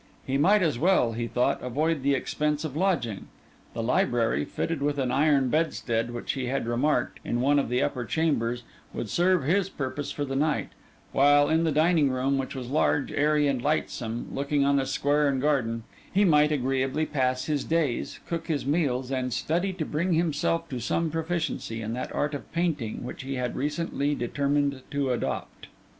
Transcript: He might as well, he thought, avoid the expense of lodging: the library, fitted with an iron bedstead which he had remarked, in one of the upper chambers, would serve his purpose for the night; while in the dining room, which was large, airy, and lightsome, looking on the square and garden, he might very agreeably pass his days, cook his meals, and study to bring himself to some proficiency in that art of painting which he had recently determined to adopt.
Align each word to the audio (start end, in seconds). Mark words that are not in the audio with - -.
He 0.25 0.35
might 0.35 0.63
as 0.63 0.79
well, 0.79 1.11
he 1.13 1.27
thought, 1.27 1.61
avoid 1.61 2.01
the 2.01 2.15
expense 2.15 2.65
of 2.65 2.75
lodging: 2.75 3.27
the 3.75 3.83
library, 3.83 4.45
fitted 4.45 4.81
with 4.81 4.97
an 4.97 5.11
iron 5.11 5.49
bedstead 5.49 6.09
which 6.11 6.33
he 6.33 6.47
had 6.47 6.65
remarked, 6.65 7.19
in 7.23 7.39
one 7.39 7.59
of 7.59 7.69
the 7.69 7.83
upper 7.83 8.03
chambers, 8.03 8.63
would 8.95 9.11
serve 9.11 9.43
his 9.43 9.69
purpose 9.69 10.11
for 10.11 10.25
the 10.25 10.35
night; 10.35 10.69
while 11.11 11.49
in 11.49 11.65
the 11.65 11.71
dining 11.71 12.09
room, 12.09 12.39
which 12.39 12.55
was 12.55 12.67
large, 12.71 13.11
airy, 13.11 13.47
and 13.47 13.61
lightsome, 13.61 14.25
looking 14.33 14.65
on 14.65 14.77
the 14.77 14.87
square 14.87 15.27
and 15.29 15.39
garden, 15.39 15.83
he 16.11 16.25
might 16.25 16.49
very 16.49 16.57
agreeably 16.61 17.05
pass 17.05 17.45
his 17.45 17.63
days, 17.63 18.19
cook 18.27 18.47
his 18.47 18.65
meals, 18.65 19.11
and 19.11 19.31
study 19.31 19.71
to 19.71 19.85
bring 19.85 20.13
himself 20.13 20.67
to 20.67 20.79
some 20.79 21.11
proficiency 21.11 21.79
in 21.79 21.93
that 21.93 22.11
art 22.11 22.33
of 22.33 22.51
painting 22.53 23.03
which 23.03 23.21
he 23.21 23.35
had 23.35 23.55
recently 23.55 24.15
determined 24.15 24.81
to 24.89 25.11
adopt. 25.11 25.67